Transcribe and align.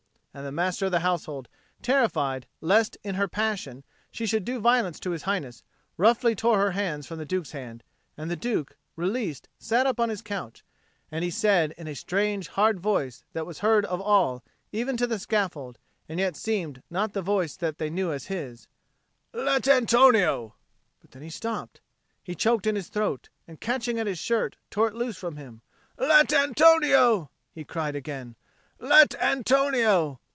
And 0.33 0.45
the 0.45 0.51
Master 0.53 0.85
of 0.85 0.93
the 0.93 1.01
Household, 1.01 1.49
terrified 1.81 2.47
lest 2.61 2.95
in 3.03 3.15
her 3.15 3.27
passion 3.27 3.83
she 4.11 4.25
should 4.25 4.45
do 4.45 4.61
violence 4.61 4.97
to 5.01 5.11
His 5.11 5.23
Highness, 5.23 5.61
roughly 5.97 6.35
tore 6.35 6.57
her 6.57 6.71
hands 6.71 7.05
from 7.05 7.17
the 7.17 7.25
Duke's 7.25 7.51
hand, 7.51 7.83
and 8.15 8.31
the 8.31 8.37
Duke, 8.37 8.77
released, 8.95 9.49
sat 9.59 9.85
up 9.85 9.99
on 9.99 10.07
his 10.07 10.21
couch, 10.21 10.63
and 11.11 11.25
he 11.25 11.29
said, 11.31 11.71
in 11.77 11.85
a 11.85 11.93
strange 11.93 12.47
hard 12.47 12.79
voice 12.79 13.25
that 13.33 13.45
was 13.45 13.59
heard 13.59 13.83
of 13.87 13.99
all, 13.99 14.41
even 14.71 14.95
to 14.95 15.05
the 15.05 15.19
scaffold, 15.19 15.77
and 16.07 16.17
yet 16.17 16.37
seemed 16.37 16.81
not 16.89 17.11
the 17.11 17.21
voice 17.21 17.57
that 17.57 17.77
they 17.77 17.89
knew 17.89 18.13
as 18.13 18.27
his, 18.27 18.67
"Let 19.33 19.67
Antonio" 19.67 20.55
But 21.01 21.11
then 21.11 21.23
he 21.23 21.29
stopped; 21.29 21.81
he 22.23 22.35
choked 22.35 22.65
in 22.65 22.75
his 22.77 22.87
throat, 22.87 23.27
and, 23.49 23.59
catching 23.59 23.99
at 23.99 24.07
his 24.07 24.17
shirt, 24.17 24.55
tore 24.69 24.87
it 24.87 24.95
loose 24.95 25.17
from 25.17 25.35
him. 25.35 25.61
"Let 25.97 26.31
Antonio!" 26.31 27.31
he 27.53 27.65
cried 27.65 27.97
again. 27.97 28.37
"Let 28.79 29.13
Antonio!" 29.21 30.19